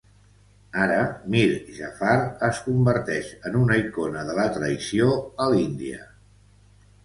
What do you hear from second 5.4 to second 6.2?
a l'Índia.